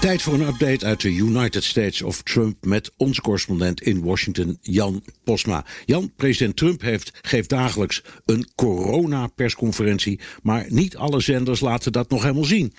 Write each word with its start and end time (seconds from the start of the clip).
Tijd 0.00 0.22
voor 0.22 0.34
een 0.34 0.46
update 0.46 0.86
uit 0.86 1.00
de 1.00 1.12
United 1.12 1.64
States 1.64 2.02
of 2.02 2.22
Trump 2.22 2.64
met 2.64 2.92
onze 2.96 3.20
correspondent 3.20 3.82
in 3.82 4.02
Washington, 4.02 4.58
Jan 4.60 5.04
Posma. 5.24 5.64
Jan, 5.84 6.12
president 6.16 6.56
Trump 6.56 6.80
heeft, 6.80 7.18
geeft 7.22 7.48
dagelijks 7.48 8.02
een 8.24 8.48
corona-persconferentie, 8.54 10.20
maar 10.42 10.66
niet 10.68 10.96
alle 10.96 11.20
zenders 11.20 11.60
laten 11.60 11.92
dat 11.92 12.10
nog 12.10 12.22
helemaal 12.22 12.44
zien. 12.44 12.72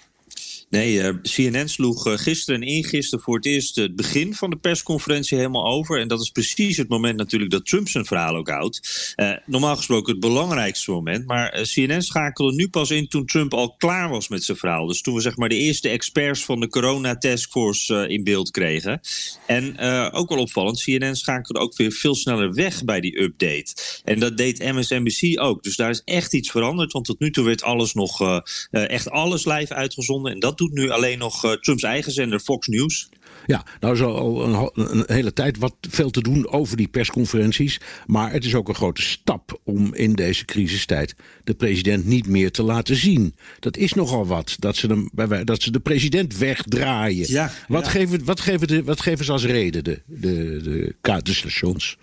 Nee, 0.70 0.94
uh, 0.94 1.10
CNN 1.22 1.70
sloeg 1.70 2.08
uh, 2.08 2.14
gisteren 2.18 2.62
en 2.62 2.68
ingisteren 2.68 3.24
voor 3.24 3.36
het 3.36 3.46
eerst 3.46 3.76
het 3.76 3.96
begin 3.96 4.34
van 4.34 4.50
de 4.50 4.56
persconferentie 4.56 5.38
helemaal 5.38 5.66
over. 5.66 6.00
En 6.00 6.08
dat 6.08 6.22
is 6.22 6.30
precies 6.30 6.78
het 6.78 6.88
moment 6.90 7.18
natuurlijk 7.18 7.52
dat 7.52 7.66
Trump 7.66 7.88
zijn 7.90 8.06
verhaal 8.06 8.36
ook 8.36 8.50
houdt. 8.50 9.14
Uh, 9.16 9.32
normaal 9.46 9.76
gesproken 9.76 10.12
het 10.12 10.22
belangrijkste 10.22 10.92
moment. 10.92 11.26
Maar 11.26 11.68
CNN 11.74 12.02
schakelde 12.02 12.56
nu 12.56 12.70
pas 12.70 12.92
in 12.92 13.08
toen 13.08 13.26
Trump 13.26 13.54
al 13.54 13.76
klaar 13.76 14.10
was 14.10 14.28
met 14.28 14.44
zijn 14.44 14.58
verhaal. 14.58 14.88
Dus 14.88 15.02
toen 15.02 15.16
we 15.16 15.22
zeg 15.22 15.38
maar 15.38 15.50
de 15.50 15.56
eerste 15.56 15.90
experts 15.90 16.46
van 16.46 16.60
de 16.60 16.68
corona 16.68 17.18
taskforce 17.18 18.08
in 18.08 18.24
beeld 18.24 18.52
kregen. 18.52 19.00
En 19.48 19.80
ook 20.12 20.30
wel 20.30 20.38
opvallend, 20.38 20.84
CNN 20.84 21.16
schakelde 21.16 21.60
ook 21.60 21.78
weer 21.78 21.92
veel 21.92 22.16
sneller 22.16 22.54
weg 22.54 22.84
bij 22.84 23.00
die 23.00 23.22
update. 23.22 24.02
En 24.04 24.20
dat 24.20 24.38
deed 24.38 24.74
MSNBC 24.74 25.42
ook. 25.42 25.64
Dus 25.64 25.76
daar 25.76 25.90
is 25.90 26.02
echt 26.06 26.34
iets 26.34 26.52
veranderd. 26.52 26.92
Want 26.92 27.06
tot 27.06 27.20
nu 27.20 27.32
toe 27.32 27.46
werd 27.46 27.64
alles 27.64 27.94
nog 27.94 28.42
echt 28.72 29.10
alles 29.10 29.46
live 29.46 29.74
uitgezonden. 29.74 30.32
En 30.32 30.40
dat 30.40 30.59
doet 30.60 30.74
nu 30.74 30.90
alleen 30.90 31.18
nog 31.18 31.46
uh, 31.46 31.52
Trumps 31.52 31.84
eigen 31.84 32.12
zender 32.12 32.40
Fox 32.40 32.68
News. 32.68 33.10
Ja, 33.46 33.66
nou 33.80 33.94
is 33.94 34.02
al 34.02 34.44
een, 34.44 34.72
een, 34.74 35.04
hele 35.08 35.34
tijd 35.34 35.58
wat 35.58 35.76
veel 35.90 36.10
te 36.10 36.22
doen 36.22 36.50
over 36.50 36.78
die 36.78 36.88
persconferenties. 36.88 37.80
Maar 38.06 38.32
het 38.32 38.46
is 38.46 38.56
ook 38.56 38.68
een 38.68 38.76
grote 38.76 39.02
stap 39.02 39.60
om 39.64 39.94
in 39.94 40.14
deze 40.14 40.46
crisistijd 40.46 41.16
de 41.44 41.54
president 41.54 42.06
niet 42.06 42.28
meer 42.28 42.52
te 42.52 42.64
laten 42.64 42.96
zien. 42.96 43.36
Dat 43.60 43.78
is 43.78 43.94
nogal 43.94 44.28
wat, 44.28 44.56
dat 44.60 44.76
ze, 44.76 44.88
hem, 44.88 45.10
dat 45.46 45.62
ze 45.62 45.72
de 45.72 45.80
president 45.80 46.38
wegdraaien. 46.38 47.32
Ja, 47.32 47.52
wat, 47.68 47.86
ja. 47.86 47.92
Geven, 47.92 48.26
wat, 48.26 48.40
geven 48.40 48.68
de, 48.68 48.84
wat 48.84 49.02
geven 49.02 49.26
ze 49.26 49.32
als 49.32 49.46
reden, 49.46 49.84
de, 49.84 50.02
de, 50.06 50.62
de, 51.02 51.22
de 51.24 51.34
stations? 51.34 51.98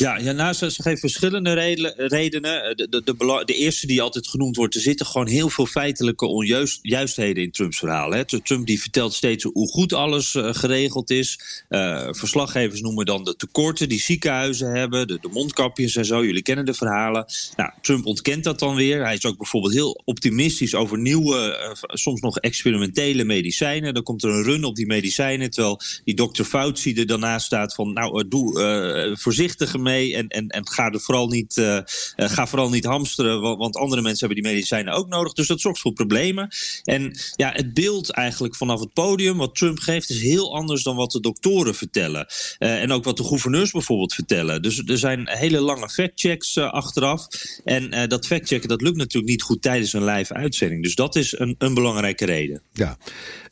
Ja, 0.00 0.18
ja 0.18 0.32
nou, 0.32 0.52
ze, 0.52 0.96
verschillende 0.98 1.52
redenen. 1.52 2.76
De, 2.76 2.86
de, 2.88 3.02
de, 3.04 3.42
de, 3.44 3.54
eerste 3.54 3.86
die 3.86 4.02
altijd 4.02 4.28
genoemd 4.28 4.56
wordt, 4.56 4.74
er 4.74 4.80
zitten 4.80 5.06
gewoon 5.06 5.26
heel 5.26 5.48
veel 5.48 5.66
feitelijke 5.66 6.26
onjuistheden 6.26 7.42
in 7.42 7.50
Trumps 7.50 7.78
verhaal. 7.78 8.10
Hè. 8.10 8.24
Trump 8.24 8.66
die 8.66 8.80
vertelt 8.80 9.14
steeds 9.14 9.44
hoe 9.44 9.68
goed 9.68 9.92
alles 9.92 10.34
uh, 10.34 10.48
geregeld 10.54 11.10
is. 11.10 11.40
Uh, 11.68 12.08
verslaggevers 12.10 12.80
noemen 12.80 13.06
dan 13.06 13.24
de 13.24 13.36
tekorten 13.36 13.88
die 13.88 14.00
ziekenhuizen 14.00 14.70
hebben, 14.70 15.06
de, 15.06 15.18
mondkapjes 15.32 15.96
en 15.96 16.04
zo. 16.04 16.24
Jullie 16.24 16.42
kennen 16.42 16.64
de 16.64 16.74
verhalen. 16.74 17.26
Nou, 17.56 17.70
Trump 17.80 18.06
ontkent 18.06 18.44
dat 18.44 18.58
dan 18.58 18.74
weer. 18.74 19.04
Hij 19.04 19.14
is 19.14 19.26
ook 19.26 19.36
bijvoorbeeld 19.36 19.74
heel 19.74 20.02
optimistisch 20.04 20.74
over 20.74 20.98
nieuwe, 20.98 21.76
soms 21.86 22.20
nog 22.20 22.38
experimentele 22.38 23.24
medicijnen. 23.24 23.94
Dan 23.94 24.02
komt 24.02 24.22
er 24.22 24.30
een 24.30 24.42
run 24.42 24.64
op 24.64 24.76
die 24.76 24.86
medicijnen, 24.86 25.50
terwijl 25.50 25.80
die 26.04 26.14
dokter 26.14 26.44
Fauci 26.44 26.94
er 26.94 27.06
daarnaast 27.06 27.46
staat 27.46 27.74
van, 27.74 27.92
nou, 27.92 28.28
doe 28.28 29.16
voorzichtig 29.18 29.74
en, 29.90 30.28
en, 30.28 30.48
en 30.48 30.68
ga, 30.68 30.90
er 30.90 31.00
vooral 31.00 31.28
niet, 31.28 31.56
uh, 31.56 31.78
ga 32.16 32.46
vooral 32.46 32.70
niet 32.70 32.84
hamsteren, 32.84 33.40
want, 33.40 33.76
andere 33.76 34.02
mensen 34.02 34.26
hebben 34.26 34.42
die 34.42 34.52
medicijnen 34.52 34.94
ook 34.94 35.08
nodig. 35.08 35.32
Dus 35.32 35.46
dat 35.46 35.60
zorgt 35.60 35.80
voor 35.80 35.92
problemen. 35.92 36.48
En 36.84 37.18
ja, 37.36 37.52
het 37.52 37.74
beeld 37.74 38.10
eigenlijk 38.10 38.56
vanaf 38.56 38.80
het 38.80 38.92
podium, 38.92 39.36
wat 39.36 39.54
Trump 39.54 39.78
geeft, 39.78 40.10
is 40.10 40.20
heel 40.20 40.54
anders 40.54 40.82
dan 40.82 40.96
wat 40.96 41.10
de 41.10 41.20
doktoren 41.20 41.74
vertellen. 41.74 42.26
Uh, 42.58 42.82
en 42.82 42.92
ook 42.92 43.04
wat 43.04 43.16
de 43.16 43.24
gouverneurs 43.24 43.70
bijvoorbeeld 43.70 44.14
vertellen. 44.14 44.62
Dus 44.62 44.78
er 44.78 44.98
zijn 44.98 45.28
hele 45.28 45.60
lange 45.60 45.88
factchecks 45.88 46.56
uh, 46.56 46.72
achteraf. 46.72 47.26
En 47.64 48.08
dat 48.08 48.26
factchecken, 48.26 48.68
dat 48.68 48.82
lukt 48.82 48.96
natuurlijk 48.96 49.32
niet 49.32 49.42
goed 49.42 49.62
tijdens 49.62 49.92
een 49.92 50.04
live 50.04 50.34
uitzending. 50.34 50.82
Dus 50.82 50.94
dat 50.94 51.16
is 51.16 51.38
een, 51.38 51.54
een 51.58 51.74
belangrijke 51.74 52.24
reden. 52.24 52.62
Ja. 52.72 52.96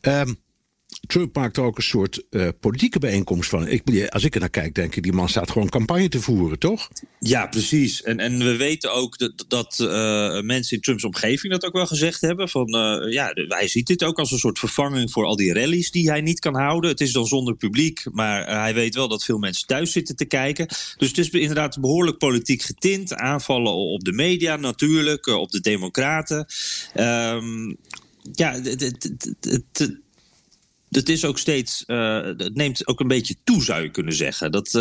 Um... 0.00 0.46
Trump 1.08 1.34
maakt 1.34 1.56
er 1.56 1.62
ook 1.62 1.76
een 1.76 1.82
soort 1.82 2.24
uh, 2.30 2.48
politieke 2.60 2.98
bijeenkomst 2.98 3.50
van. 3.50 3.68
Ik, 3.68 4.08
als 4.08 4.24
ik 4.24 4.34
er 4.34 4.40
naar 4.40 4.50
kijk, 4.50 4.74
denk 4.74 4.96
ik, 4.96 5.02
die 5.02 5.12
man 5.12 5.28
staat 5.28 5.50
gewoon 5.50 5.68
campagne 5.68 6.08
te 6.08 6.20
voeren, 6.20 6.58
toch? 6.58 6.88
Ja, 7.20 7.46
precies. 7.46 8.02
En, 8.02 8.20
en 8.20 8.38
we 8.38 8.56
weten 8.56 8.92
ook 8.92 9.18
dat, 9.18 9.44
dat 9.48 9.78
uh, 9.80 9.88
mensen 10.40 10.76
in 10.76 10.82
Trumps 10.82 11.04
omgeving 11.04 11.52
dat 11.52 11.64
ook 11.64 11.72
wel 11.72 11.86
gezegd 11.86 12.20
hebben. 12.20 12.48
Van, 12.48 12.76
uh, 12.76 13.12
ja, 13.12 13.32
hij 13.34 13.68
ziet 13.68 13.86
dit 13.86 14.04
ook 14.04 14.18
als 14.18 14.30
een 14.30 14.38
soort 14.38 14.58
vervanging 14.58 15.10
voor 15.10 15.24
al 15.24 15.36
die 15.36 15.52
rallies 15.52 15.90
die 15.90 16.10
hij 16.10 16.20
niet 16.20 16.40
kan 16.40 16.54
houden. 16.54 16.90
Het 16.90 17.00
is 17.00 17.12
dan 17.12 17.26
zonder 17.26 17.56
publiek, 17.56 18.02
maar 18.12 18.60
hij 18.60 18.74
weet 18.74 18.94
wel 18.94 19.08
dat 19.08 19.24
veel 19.24 19.38
mensen 19.38 19.66
thuis 19.66 19.92
zitten 19.92 20.16
te 20.16 20.24
kijken. 20.24 20.66
Dus 20.96 21.08
het 21.08 21.18
is 21.18 21.30
inderdaad 21.30 21.80
behoorlijk 21.80 22.18
politiek 22.18 22.62
getint. 22.62 23.14
Aanvallen 23.14 23.72
op 23.72 24.04
de 24.04 24.12
media 24.12 24.56
natuurlijk, 24.56 25.26
op 25.26 25.50
de 25.50 25.60
democraten. 25.60 26.46
Um, 26.96 27.76
ja, 28.32 28.60
het 29.40 29.98
het 30.90 31.08
is 31.08 31.24
ook 31.24 31.38
steeds, 31.38 31.84
uh, 31.86 32.22
het 32.22 32.54
neemt 32.54 32.86
ook 32.86 33.00
een 33.00 33.08
beetje 33.08 33.34
toe, 33.44 33.64
zou 33.64 33.82
je 33.82 33.90
kunnen 33.90 34.14
zeggen. 34.14 34.52
Dat, 34.52 34.66
uh, 34.66 34.72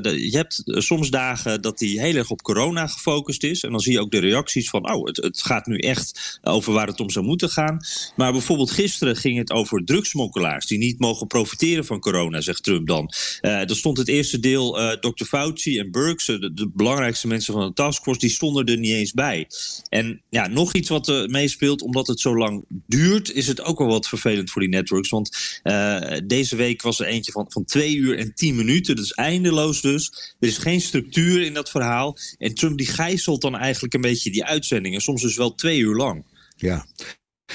de, 0.00 0.30
je 0.30 0.36
hebt 0.36 0.62
soms 0.64 1.10
dagen 1.10 1.62
dat 1.62 1.80
hij 1.80 1.88
heel 1.88 2.14
erg 2.14 2.30
op 2.30 2.42
corona 2.42 2.86
gefocust 2.86 3.42
is. 3.42 3.62
En 3.62 3.70
dan 3.70 3.80
zie 3.80 3.92
je 3.92 4.00
ook 4.00 4.10
de 4.10 4.18
reacties 4.18 4.70
van, 4.70 4.92
oh, 4.92 5.06
het, 5.06 5.16
het 5.16 5.42
gaat 5.42 5.66
nu 5.66 5.78
echt 5.78 6.38
over 6.42 6.72
waar 6.72 6.86
het 6.86 7.00
om 7.00 7.10
zou 7.10 7.24
moeten 7.24 7.50
gaan. 7.50 7.78
Maar 8.16 8.32
bijvoorbeeld 8.32 8.70
gisteren 8.70 9.16
ging 9.16 9.38
het 9.38 9.50
over 9.50 9.84
drugsmokkelaars 9.84 10.66
die 10.66 10.78
niet 10.78 10.98
mogen 10.98 11.26
profiteren 11.26 11.84
van 11.84 12.00
corona, 12.00 12.40
zegt 12.40 12.62
Trump 12.62 12.86
dan. 12.86 13.12
Uh, 13.40 13.70
er 13.70 13.76
stond 13.76 13.98
het 13.98 14.08
eerste 14.08 14.40
deel, 14.40 14.72
Dr. 15.00 15.24
Fauci 15.24 15.78
en 15.78 15.90
Burks, 15.90 16.26
de, 16.26 16.70
belangrijkste 16.74 17.26
mensen 17.26 17.54
van 17.54 17.66
de 17.66 17.72
taskforce, 17.72 18.20
die 18.20 18.30
stonden 18.30 18.66
er 18.66 18.78
niet 18.78 18.92
eens 18.92 19.12
bij. 19.12 19.46
En 19.88 20.22
ja, 20.28 20.46
nog 20.46 20.74
iets 20.74 20.88
wat 20.88 21.28
meespeelt, 21.28 21.82
omdat 21.82 22.06
het 22.06 22.20
zo 22.20 22.36
lang 22.36 22.64
duurt, 22.86 23.32
is 23.32 23.46
het 23.46 23.62
ook 23.62 23.78
wel 23.78 23.88
wat 23.88 24.08
vervelend 24.08 24.50
voor 24.50 24.62
die 24.62 24.70
networks. 24.70 25.08
Want 25.08 25.53
uh, 25.62 26.18
deze 26.24 26.56
week 26.56 26.82
was 26.82 27.00
er 27.00 27.06
eentje 27.06 27.32
van, 27.32 27.46
van 27.48 27.64
twee 27.64 27.96
uur 27.96 28.18
en 28.18 28.34
tien 28.34 28.56
minuten. 28.56 28.96
Dat 28.96 29.04
is 29.04 29.12
eindeloos 29.12 29.80
dus. 29.80 30.34
Er 30.40 30.48
is 30.48 30.58
geen 30.58 30.80
structuur 30.80 31.42
in 31.42 31.54
dat 31.54 31.70
verhaal. 31.70 32.16
En 32.38 32.54
Trump 32.54 32.78
die 32.78 32.86
gijzelt 32.86 33.40
dan 33.40 33.56
eigenlijk 33.56 33.94
een 33.94 34.00
beetje 34.00 34.30
die 34.30 34.44
uitzendingen. 34.44 35.00
Soms 35.00 35.22
dus 35.22 35.36
wel 35.36 35.54
twee 35.54 35.78
uur 35.78 35.94
lang. 35.94 36.24
Ja. 36.56 36.86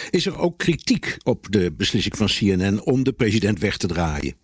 Is 0.09 0.25
er 0.25 0.37
ook 0.37 0.57
kritiek 0.57 1.17
op 1.23 1.47
de 1.49 1.71
beslissing 1.71 2.17
van 2.17 2.27
CNN 2.27 2.81
om 2.81 3.03
de 3.03 3.13
president 3.13 3.59
weg 3.59 3.77
te 3.77 3.87
draaien? 3.87 4.35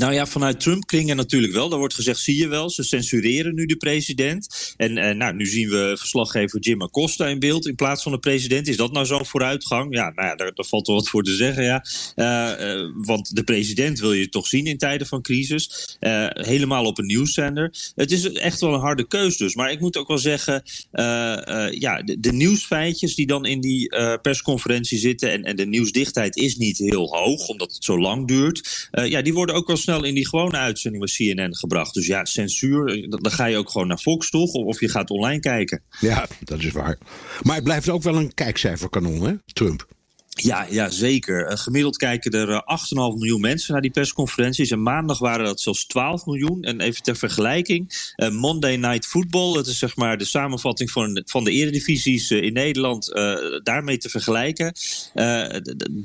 Nou 0.00 0.12
ja, 0.12 0.26
vanuit 0.26 0.60
Trump-kringen 0.60 1.16
natuurlijk 1.16 1.52
wel. 1.52 1.68
Daar 1.68 1.78
wordt 1.78 1.94
gezegd, 1.94 2.18
zie 2.18 2.36
je 2.36 2.48
wel, 2.48 2.70
ze 2.70 2.82
censureren 2.82 3.54
nu 3.54 3.66
de 3.66 3.76
president. 3.76 4.74
En 4.76 4.96
uh, 4.96 5.10
nou, 5.10 5.34
nu 5.34 5.46
zien 5.46 5.68
we 5.68 5.94
verslaggever 5.98 6.60
Jim 6.60 6.82
Acosta 6.82 7.26
in 7.26 7.38
beeld 7.38 7.66
in 7.66 7.74
plaats 7.74 8.02
van 8.02 8.12
de 8.12 8.18
president. 8.18 8.68
Is 8.68 8.76
dat 8.76 8.92
nou 8.92 9.06
zo'n 9.06 9.26
vooruitgang? 9.26 9.94
Ja, 9.94 10.12
nou 10.14 10.28
ja, 10.28 10.34
daar, 10.34 10.52
valt 10.54 10.86
wel 10.86 10.96
wat 10.96 11.08
voor 11.08 11.22
te 11.22 11.34
zeggen, 11.34 11.64
ja. 11.64 11.84
Uh, 12.16 12.66
uh, 12.66 12.90
want 12.94 13.36
de 13.36 13.44
president 13.44 14.00
wil 14.00 14.12
je 14.12 14.28
toch 14.28 14.46
zien 14.46 14.66
in 14.66 14.78
tijden 14.78 15.06
van 15.06 15.22
crisis. 15.22 15.96
helemaal 16.30 16.84
op 16.84 16.98
een 16.98 17.06
nieuwszender. 17.06 17.74
Het 17.94 18.10
is 18.10 18.32
echt 18.32 18.60
wel 18.60 18.74
een 18.74 18.80
harde 18.80 19.06
keus 19.06 19.36
dus. 19.36 19.54
Maar 19.54 19.70
ik 19.70 19.80
moet 19.80 19.96
ook 19.96 20.08
wel 20.08 20.18
zeggen, 20.18 20.62
ja, 21.70 22.02
de, 22.02 22.16
de, 22.20 22.32
nieuwsfeitjes 22.32 23.14
die 23.14 23.26
dan 23.26 23.46
in 23.46 23.60
die 23.60 23.88
persconferentie 24.22 24.98
zitten... 24.98 25.30
En, 25.30 25.42
en, 25.42 25.56
de 25.56 25.66
nieuwsdichtheid 25.66 26.36
is 26.36 26.56
niet 26.56 26.78
heel 26.78 27.06
hoog, 27.16 27.48
omdat 27.48 27.72
het 27.72 27.84
zo 27.84 27.98
lang 27.98 28.28
duurt. 28.28 28.88
ja, 28.90 29.22
die 29.22 29.34
worden 29.34 29.54
ook 29.54 29.66
wel 29.66 29.76
snel 29.76 29.89
in 29.98 30.14
die 30.14 30.28
gewone 30.28 30.56
uitzending 30.56 31.04
bij 31.04 31.34
CNN 31.34 31.56
gebracht. 31.56 31.94
Dus 31.94 32.06
ja, 32.06 32.24
censuur, 32.24 33.06
dan 33.08 33.30
ga 33.30 33.44
je 33.44 33.56
ook 33.56 33.70
gewoon 33.70 33.88
naar 33.88 33.98
Fox 33.98 34.30
toch? 34.30 34.52
Of 34.52 34.80
je 34.80 34.88
gaat 34.88 35.10
online 35.10 35.40
kijken. 35.40 35.82
Ja, 36.00 36.26
dat 36.44 36.58
is 36.58 36.72
waar. 36.72 36.98
Maar 37.42 37.54
het 37.54 37.64
blijft 37.64 37.88
ook 37.88 38.02
wel 38.02 38.16
een 38.16 38.34
kijkcijferkanon, 38.34 39.22
hè, 39.26 39.34
Trump? 39.52 39.86
Ja, 40.42 40.66
ja, 40.70 40.90
zeker. 40.90 41.50
Uh, 41.50 41.56
gemiddeld 41.56 41.96
kijken 41.96 42.30
er 42.30 42.48
uh, 42.48 42.60
8,5 43.12 43.18
miljoen 43.18 43.40
mensen 43.40 43.72
naar 43.72 43.82
die 43.82 43.90
persconferenties. 43.90 44.70
En 44.70 44.82
maandag 44.82 45.18
waren 45.18 45.44
dat 45.44 45.60
zelfs 45.60 45.86
12 45.86 46.26
miljoen. 46.26 46.62
En 46.62 46.80
even 46.80 47.02
ter 47.02 47.16
vergelijking, 47.16 48.12
uh, 48.16 48.30
Monday 48.30 48.76
Night 48.76 49.06
Football... 49.06 49.54
dat 49.54 49.66
is 49.66 49.78
zeg 49.78 49.96
maar 49.96 50.18
de 50.18 50.24
samenvatting 50.24 50.90
van, 50.90 51.22
van 51.26 51.44
de 51.44 51.50
eredivisies 51.50 52.30
in 52.30 52.52
Nederland... 52.52 53.06
daarmee 53.62 53.98
te 53.98 54.08
vergelijken. 54.08 54.72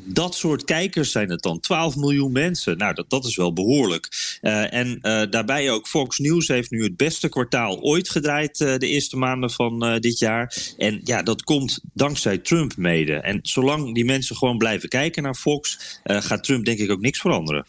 dat 0.05 0.35
soort 0.35 0.63
kijkers 0.63 1.11
zijn 1.11 1.29
het 1.29 1.41
dan. 1.41 1.59
12 1.59 1.95
miljoen 1.95 2.31
mensen. 2.31 2.77
Nou, 2.77 2.93
dat, 2.93 3.09
dat 3.09 3.25
is 3.25 3.35
wel 3.35 3.53
behoorlijk. 3.53 4.07
en 4.41 4.99
daarbij 5.29 5.71
ook 5.71 5.87
Fox 5.87 6.19
News 6.19 6.47
heeft 6.47 6.71
nu 6.71 6.83
het 6.83 6.97
beste 6.97 7.29
kwartaal 7.29 7.81
ooit 7.81 8.09
gedraaid... 8.09 8.57
de 8.57 8.87
eerste 8.87 9.17
maanden 9.17 9.51
van 9.51 9.97
dit 9.99 10.19
jaar. 10.19 10.73
En 10.77 11.01
ja, 11.03 11.23
dat 11.23 11.43
komt 11.43 11.79
dankzij 11.93 12.37
Trump 12.37 12.77
mede. 12.77 13.13
En 13.13 13.39
zolang 13.41 13.93
die 13.93 14.05
mensen 14.05 14.24
gewoon 14.33 14.57
blijven 14.57 14.89
kijken 14.89 15.23
naar 15.23 15.35
Fox, 15.35 15.79
uh, 16.03 16.21
gaat 16.21 16.43
Trump 16.43 16.65
denk 16.65 16.79
ik 16.79 16.91
ook 16.91 17.01
niks 17.01 17.19
veranderen. 17.19 17.65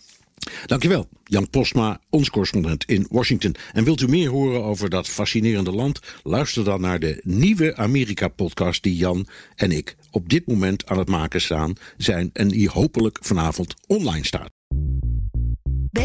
Dankjewel, 0.66 1.08
Jan 1.24 1.50
Postma, 1.50 2.00
ons 2.10 2.30
correspondent 2.30 2.84
in 2.84 3.06
Washington. 3.10 3.54
En 3.72 3.84
wilt 3.84 4.00
u 4.00 4.08
meer 4.08 4.28
horen 4.28 4.62
over 4.62 4.90
dat 4.90 5.08
fascinerende 5.08 5.72
land? 5.72 6.00
Luister 6.22 6.64
dan 6.64 6.80
naar 6.80 6.98
de 6.98 7.20
nieuwe 7.24 7.76
Amerika-podcast 7.76 8.82
die 8.82 8.96
Jan 8.96 9.26
en 9.54 9.72
ik 9.72 9.96
op 10.10 10.28
dit 10.28 10.46
moment 10.46 10.86
aan 10.86 10.98
het 10.98 11.08
maken 11.08 11.40
staan, 11.40 11.74
zijn 11.96 12.30
en 12.32 12.48
die 12.48 12.68
hopelijk 12.68 13.18
vanavond 13.20 13.74
online 13.86 14.26
staat. 14.26 14.50